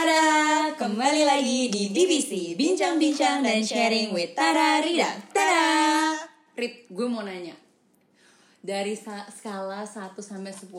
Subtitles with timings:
[0.00, 5.12] Tada, kembali lagi di BBC Bincang-bincang dan sharing with Tada Rida.
[5.28, 6.16] Tada!
[6.56, 7.52] Rit, gue mau nanya.
[8.64, 10.72] Dari skala 1 sampai 10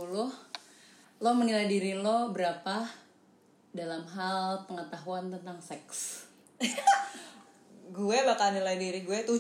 [1.22, 2.90] Lo menilai diri lo berapa
[3.70, 6.26] dalam hal pengetahuan tentang seks?
[8.02, 9.38] gue bakal nilai diri gue 7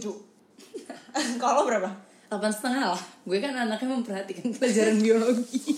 [1.41, 1.89] kalau berapa?
[2.29, 3.03] 8 setengah lah.
[3.25, 5.73] Gue kan anaknya memperhatikan pelajaran biologi.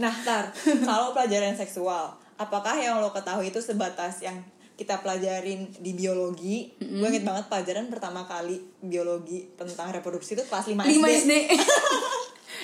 [0.00, 0.56] Nah tar
[0.88, 4.42] kalau pelajaran seksual apakah yang lo ketahui itu sebatas yang
[4.74, 6.74] kita pelajarin di biologi?
[6.78, 11.32] Gue inget banget pelajaran pertama kali biologi tentang reproduksi itu kelas 5 SD, 5 SD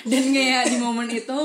[0.01, 1.39] Dan kayak di momen itu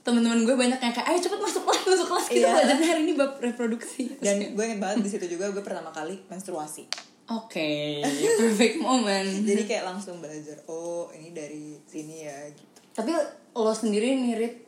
[0.00, 2.26] teman-teman gue banyak yang kayak ayo cepet masuk kelas masuk kelas.
[2.26, 2.54] Kita Iya.
[2.54, 4.02] belajar hari ini bab reproduksi.
[4.08, 6.86] Terus dan kayak, gue inget banget di situ juga gue pertama kali menstruasi.
[7.26, 8.02] Oke,
[8.38, 9.26] perfect moment.
[9.50, 12.78] jadi kayak langsung belajar oh ini dari sini ya gitu.
[12.94, 13.10] Tapi
[13.52, 14.65] lo sendiri nirit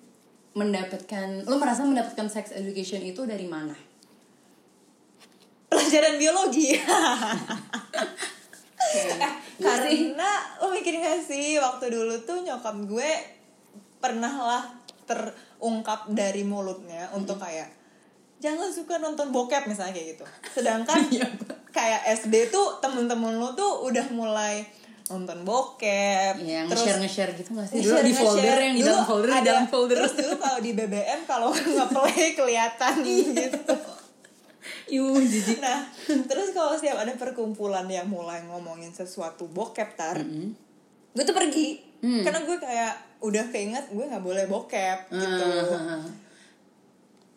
[0.56, 3.88] mendapatkan, lo merasa mendapatkan sex education itu dari mana?
[5.68, 6.72] pelajaran biologi.
[8.88, 9.20] Eh,
[9.60, 10.30] karena
[10.64, 13.10] lo mikirin gak sih waktu dulu tuh nyokap gue
[14.00, 14.64] pernah lah
[15.04, 17.68] terungkap dari mulutnya untuk kayak
[18.40, 20.24] jangan suka nonton bokep misalnya kayak gitu.
[20.56, 21.28] Sedangkan Iya.
[21.68, 24.64] kayak SD tuh temen-temen lo tuh udah mulai
[25.08, 27.80] nonton bokep Yang terus nge-share nge-share gitu gak sih?
[27.80, 29.96] Dulu nge-share- di folder yang di Dulu dalam folder, di ada- dalam folder.
[29.98, 33.74] terus dulu kalau di BBM kalau nge-play kelihatan gitu
[34.90, 35.58] Yuh, jijik.
[35.58, 35.84] Nah,
[36.22, 40.16] terus kalau setiap ada perkumpulan yang mulai ngomongin sesuatu bokep tar,
[41.10, 42.22] gue tuh pergi, Mm.
[42.22, 45.44] karena gue kayak udah keinget gue nggak boleh bokep gitu.
[45.74, 46.04] Ah,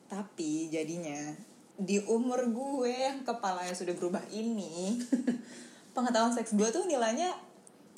[0.08, 1.34] Tapi jadinya
[1.76, 4.96] di umur gue yang kepalanya sudah berubah ini,
[5.92, 7.32] pengetahuan seks gue tuh nilainya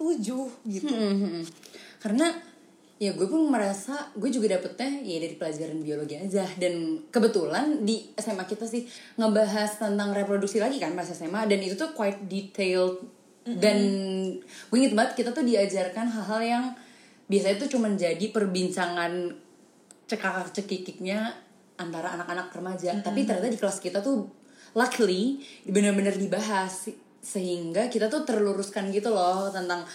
[0.04, 0.92] 7 gitu.
[0.92, 1.44] Hmm, hmm, hmm.
[2.04, 2.28] Karena
[3.00, 6.44] ya gue pun merasa gue juga dapetnya ya dari pelajaran biologi aja.
[6.60, 8.84] Dan kebetulan di SMA kita sih
[9.16, 13.04] ngebahas tentang reproduksi lagi kan pas SMA dan itu tuh quite detailed.
[13.44, 13.80] Dan
[14.40, 16.66] gue inget banget kita tuh diajarkan hal-hal yang
[17.28, 19.36] biasanya tuh cuma jadi perbincangan
[20.08, 21.36] cekakak cekikiknya
[21.76, 22.96] antara anak-anak remaja.
[23.04, 24.32] Tapi ternyata di kelas kita tuh
[24.74, 26.90] luckily benar-benar dibahas
[27.24, 29.88] sehingga kita tuh terluruskan gitu loh tentang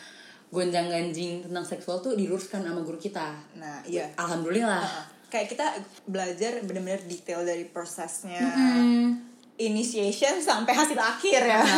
[0.49, 3.37] gonjang ganjing tentang seksual tuh diluruskan sama guru kita.
[3.61, 4.09] Nah, iya.
[4.17, 4.81] alhamdulillah.
[4.81, 5.77] Nah, kayak kita
[6.09, 8.41] belajar bener-bener detail dari prosesnya
[9.59, 11.63] initiation sampai hasil akhir ya.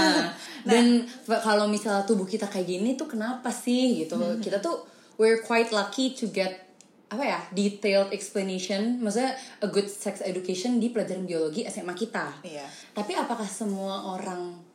[0.60, 4.20] Nah, dan f- kalau misalnya tubuh kita kayak gini tuh kenapa sih gitu?
[4.44, 4.84] Kita tuh
[5.16, 6.68] we're quite lucky to get
[7.08, 9.00] apa ya detailed explanation.
[9.00, 9.32] Maksudnya
[9.64, 12.44] a good sex education di pelajaran biologi SMA kita.
[12.44, 12.68] Iya.
[12.92, 14.69] tapi apakah semua orang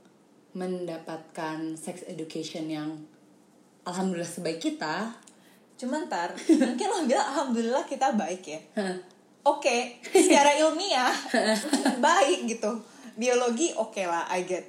[0.56, 2.90] mendapatkan sex education yang
[3.84, 5.14] alhamdulillah sebaik kita
[5.76, 8.60] Cuman ntar mungkin lo bilang alhamdulillah kita baik ya.
[9.46, 11.12] Oke, secara ilmiah
[12.06, 12.80] baik gitu.
[13.16, 14.66] Biologi oke lah, I get.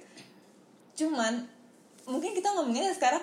[0.98, 1.46] Cuman
[2.10, 3.22] mungkin kita ngomonginnya sekarang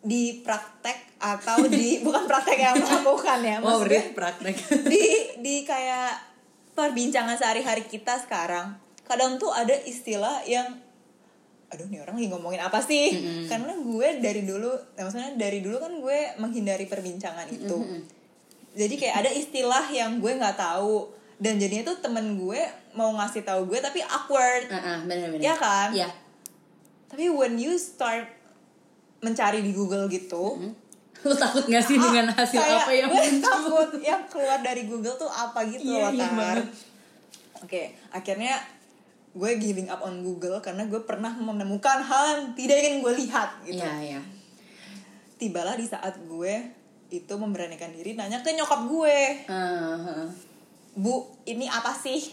[0.00, 4.56] di praktek atau di bukan praktek yang melakukan ya, oh maksudnya berarti praktek
[4.88, 5.04] di
[5.44, 6.16] di kayak
[6.72, 8.80] perbincangan sehari-hari kita sekarang.
[9.04, 10.80] Kadang tuh ada istilah yang
[11.70, 13.06] aduh nih orang lagi ngomongin apa sih?
[13.46, 17.78] Karena gue dari dulu ya maksudnya dari dulu kan gue menghindari perbincangan itu.
[18.70, 22.60] Jadi kayak ada istilah yang gue nggak tahu dan jadinya tuh temen gue
[22.92, 24.66] mau ngasih tahu gue tapi awkward.
[24.68, 25.90] Ah, ah, benar-benar ya kan?
[25.94, 26.10] Ya
[27.06, 28.22] tapi when you start
[29.18, 30.62] mencari di Google gitu
[31.20, 33.44] lu takut gak sih dengan hasil kayak apa yang gue muncul?
[33.44, 36.64] takut yang keluar dari Google tuh apa gitu Iya, loh iya banget.
[37.60, 38.54] oke akhirnya
[39.30, 43.62] gue giving up on Google karena gue pernah menemukan hal yang tidak ingin gue lihat
[43.62, 43.78] gitu.
[43.78, 44.20] Iya, iya.
[45.38, 46.54] tibalah di saat gue
[47.10, 49.18] itu memberanikan diri nanya ke nyokap gue.
[49.46, 50.26] Ah, ah.
[50.98, 52.18] bu ini apa sih?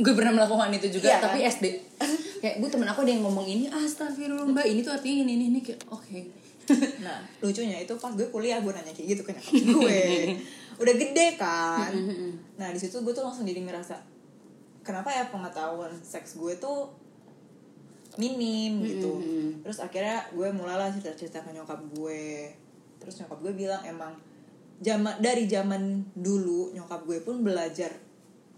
[0.00, 1.36] Gue pernah melakukan itu juga Iya, kan?
[1.36, 1.66] tapi SD
[2.42, 5.44] kayak bu temen aku ada yang ngomong ini astagfirullah mbak ini tuh artinya ini ini
[5.52, 6.20] ini kayak oke.
[7.04, 10.00] Nah lucunya itu pas gue kuliah gue nanya kayak gitu ke nyokap gue.
[10.80, 11.92] Udah gede kan?
[12.56, 14.11] Nah di situ gue tuh langsung jadi ngerasa
[14.82, 16.90] kenapa ya pengetahuan seks gue tuh
[18.20, 19.22] minim gitu.
[19.64, 22.52] Terus akhirnya gue mulailah cerita cerita ke nyokap gue.
[23.00, 24.12] Terus nyokap gue bilang emang
[24.82, 27.88] zaman dari zaman dulu nyokap gue pun belajar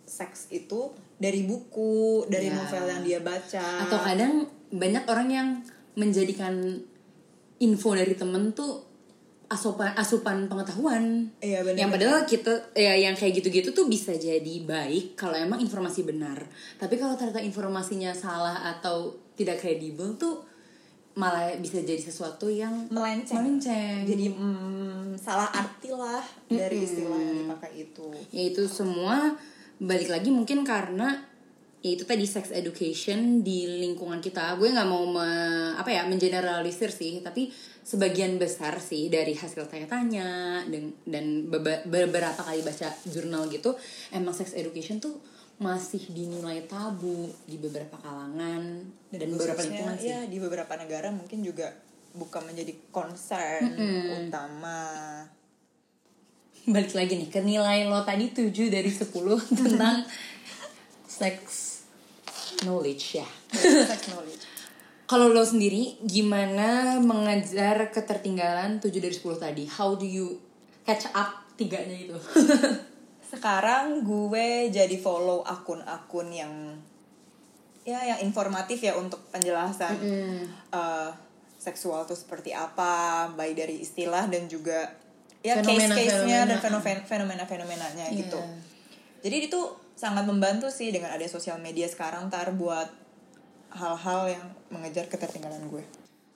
[0.05, 2.57] seks itu dari buku dari Ya.
[2.59, 3.87] novel yang dia baca.
[3.87, 4.45] Atau kadang
[4.75, 5.49] banyak orang yang
[5.95, 6.83] menjadikan
[7.63, 8.83] info dari temen tuh
[9.55, 11.31] asupan asupan pengetahuan.
[11.39, 11.79] Iya, bener.
[11.79, 16.43] yang padahal kita ya yang kayak gitu-gitu tuh bisa jadi baik kalau emang informasi benar.
[16.77, 20.43] Tapi kalau ternyata informasinya salah atau tidak kredibel tuh
[21.15, 23.39] malah bisa jadi sesuatu yang melenceng.
[23.39, 24.03] melenceng.
[24.03, 28.11] Jadi mm, salah arti lah dari istilah yang dipakai itu.
[28.35, 29.39] Yaitu semua
[29.79, 31.34] balik lagi mungkin karena
[31.85, 34.57] ya itu tadi sex education di lingkungan kita.
[34.57, 35.29] Gue nggak mau me,
[35.77, 37.53] apa ya mengeneralisir sih tapi
[37.85, 41.53] sebagian besar sih dari hasil tanya-tanya dan dan
[41.85, 43.77] beberapa kali baca jurnal gitu
[44.17, 45.21] emang sex education tuh
[45.61, 50.09] masih dinilai tabu di beberapa kalangan dan, beberapa khususnya, lingkungan sih.
[50.11, 51.71] ya di beberapa negara mungkin juga
[52.17, 53.77] bukan menjadi concern
[54.25, 54.81] utama.
[56.65, 59.13] Balik lagi nih ke nilai lo tadi 7 dari 10
[59.61, 60.09] tentang
[61.05, 61.64] sex
[62.65, 63.29] knowledge ya
[64.09, 64.45] knowledge
[65.05, 69.69] Kalau lo sendiri gimana mengejar ketertinggalan 7 dari 10 tadi?
[69.69, 70.41] How do you
[70.83, 72.17] catch up tiganya itu?
[73.27, 76.53] sekarang gue jadi follow akun-akun yang
[77.83, 79.93] ya yang informatif ya untuk penjelasan
[80.71, 81.11] eh,
[81.59, 84.89] seksual itu seperti apa baik dari istilah dan juga
[85.41, 87.05] ya case-case-nya dan Fenomena-fenomena.
[87.05, 88.19] fenomen- fenomena-fenomenanya Iya.
[88.25, 88.41] gitu
[89.21, 89.61] jadi itu
[89.95, 92.91] sangat membantu sih dengan ada sosial media sekarang tar buat
[93.75, 95.83] hal-hal yang mengejar ketertinggalan gue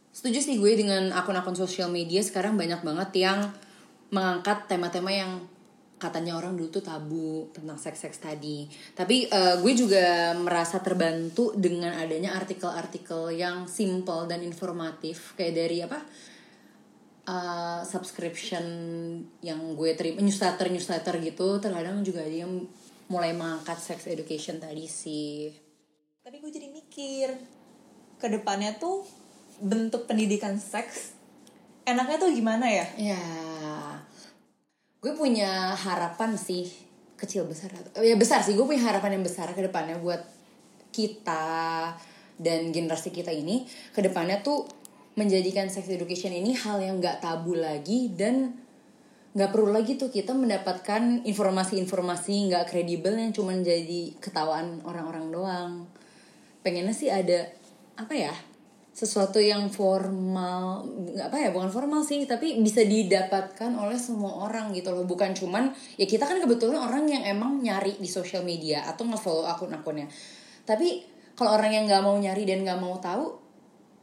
[0.08, 3.38] Setuju sih gue dengan akun-akun sosial media sekarang banyak banget yang
[4.10, 5.46] mengangkat tema-tema yang
[5.98, 8.66] katanya orang dulu tuh tabu tentang seks-seks tadi.
[8.98, 15.78] Tapi eh, gue juga merasa terbantu dengan adanya artikel-artikel yang simple dan informatif kayak dari
[15.86, 16.02] apa?
[17.28, 18.64] eh, subscription
[19.44, 22.64] yang gue terima newsletter newsletter gitu terkadang juga ada yang
[23.08, 25.52] mulai mengangkat sex education tadi sih.
[26.22, 27.28] Tapi gue jadi mikir
[28.20, 29.04] ke depannya tuh
[29.58, 31.16] bentuk pendidikan seks
[31.88, 32.86] enaknya tuh gimana ya?
[33.00, 33.24] Ya,
[35.00, 36.68] gue punya harapan sih
[37.18, 40.22] kecil besar atau ya besar sih gue punya harapan yang besar ke depannya buat
[40.94, 41.90] kita
[42.38, 44.70] dan generasi kita ini ke depannya tuh
[45.18, 48.54] menjadikan sex education ini hal yang nggak tabu lagi dan
[49.36, 55.72] nggak perlu lagi tuh kita mendapatkan informasi-informasi nggak kredibel yang cuma jadi ketawaan orang-orang doang.
[56.64, 57.48] Pengennya sih ada
[57.98, 58.32] apa ya
[58.98, 64.74] sesuatu yang formal nggak apa ya bukan formal sih tapi bisa didapatkan oleh semua orang
[64.74, 65.04] gitu loh.
[65.04, 65.70] Bukan cuman
[66.00, 70.10] ya kita kan kebetulan orang yang emang nyari di sosial media atau ngefollow akun-akunnya.
[70.66, 71.04] Tapi
[71.38, 73.38] kalau orang yang nggak mau nyari dan nggak mau tahu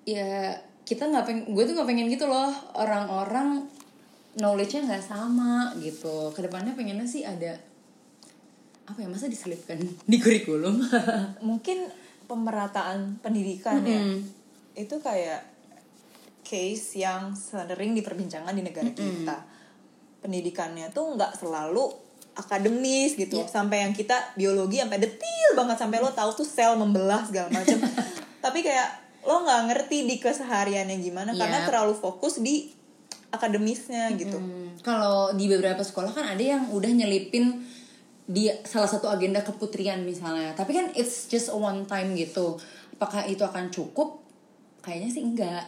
[0.08, 0.56] ya
[0.86, 2.54] kita nggak pengen gue tuh nggak pengen gitu loh.
[2.78, 3.68] Orang-orang
[4.36, 6.32] knowledge-nya nggak sama gitu.
[6.36, 7.56] Ke depannya pengennya sih ada
[8.86, 10.78] apa ya masa diselipkan di kurikulum?
[11.50, 11.88] Mungkin
[12.26, 14.02] pemerataan pendidikan ya.
[14.76, 15.42] Itu kayak
[16.46, 19.38] case yang sering diperbincangkan di negara kita.
[20.22, 21.90] Pendidikannya tuh nggak selalu
[22.36, 23.40] akademis gitu.
[23.40, 23.48] Iya.
[23.48, 27.80] sampai yang kita biologi sampai detil banget sampai lo tahu tuh sel membelah segala macam.
[28.44, 28.90] Tapi kayak
[29.24, 31.68] lo nggak ngerti di kesehariannya gimana karena Iya.
[31.72, 32.75] terlalu fokus di
[33.36, 34.40] akademisnya gitu.
[34.40, 37.62] Hmm, kalau di beberapa sekolah kan ada yang udah nyelipin
[38.26, 40.58] di salah satu agenda keputrian misalnya.
[40.58, 42.58] Tapi kan it's just a one time gitu.
[42.98, 44.24] Apakah itu akan cukup?
[44.82, 45.64] Kayaknya sih enggak.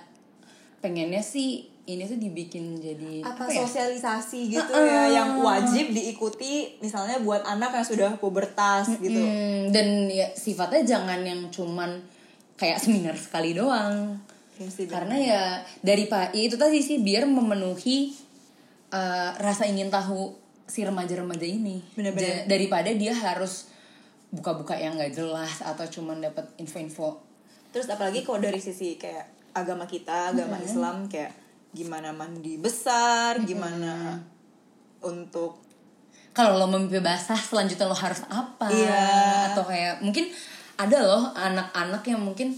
[0.81, 3.63] Pengennya sih ini tuh dibikin jadi apa, ya?
[3.63, 4.83] sosialisasi gitu Uh-uh.
[4.83, 9.23] ya yang wajib diikuti misalnya buat anak yang sudah pubertas gitu.
[9.23, 12.03] Hmm, dan ya sifatnya jangan yang cuman
[12.59, 14.19] kayak seminar sekali doang
[14.89, 15.44] Karena ya
[15.86, 18.13] dari pak ya itu tadi sih biar memenuhi
[18.92, 20.33] uh, rasa ingin tahu
[20.68, 21.80] si remaja-remaja ini.
[21.95, 22.44] Bener-bener.
[22.44, 23.71] Ja- daripada dia harus
[24.33, 27.23] buka-buka yang nggak jelas atau cuman dapat info-info.
[27.71, 31.31] Terus apalagi kalau dari sisi kayak agama kita, agama Islam kayak
[31.71, 34.19] gimana mandi besar, gimana
[35.04, 35.68] untuk
[36.37, 38.69] kalau lo mimpi basah selanjutnya lo harus apa?
[38.69, 39.54] Iya.
[39.54, 40.30] atau kayak mungkin
[40.78, 42.54] ada loh anak-anak yang mungkin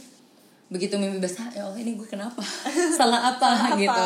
[0.70, 2.42] begitu mimpi basah ya Allah ini gue kenapa?
[3.00, 3.50] Salah apa?
[3.58, 3.82] Salah apa?
[3.82, 4.06] gitu.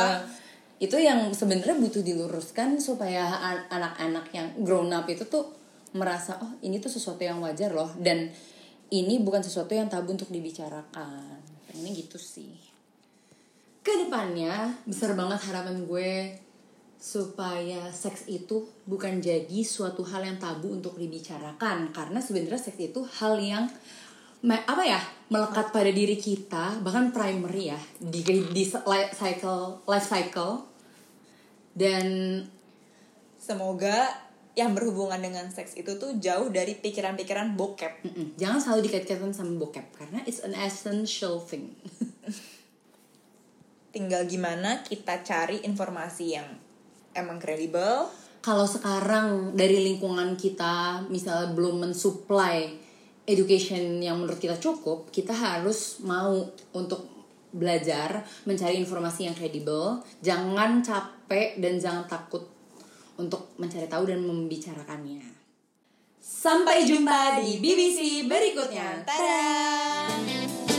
[0.90, 5.52] Itu yang sebenarnya butuh diluruskan supaya an- anak-anak yang grown up itu tuh
[5.94, 8.32] merasa oh ini tuh sesuatu yang wajar loh dan
[8.90, 11.42] ini bukan sesuatu yang tabu untuk dibicarakan.
[11.74, 12.54] Ini gitu sih.
[13.84, 16.40] Ke depannya besar banget harapan gue
[17.04, 21.92] supaya seks itu bukan jadi suatu hal yang tabu untuk dibicarakan.
[21.92, 23.68] Karena sebenarnya seks itu hal yang
[24.44, 25.00] apa ya
[25.32, 30.68] melekat pada diri kita bahkan primary ya di di life cycle life cycle.
[31.74, 32.38] Dan
[33.42, 34.06] semoga
[34.54, 38.06] yang berhubungan dengan seks itu tuh jauh dari pikiran-pikiran bokep.
[38.06, 41.74] mm-mm, jangan selalu dikait-kaitkan sama bokep karena it's an essential thing.
[43.94, 46.46] Tinggal gimana kita cari informasi yang
[47.18, 48.06] emang kredibel,
[48.44, 52.83] kalau sekarang dari lingkungan kita misalnya belum mensuplai
[53.24, 56.44] education yang menurut kita cukup, kita harus mau
[56.76, 57.08] untuk
[57.54, 62.44] belajar mencari informasi yang kredibel, jangan capek dan jangan takut
[63.16, 65.22] untuk mencari tahu dan membicarakannya.
[66.24, 69.06] Sampai jumpa di BBC berikutnya.
[69.06, 70.73] Tada!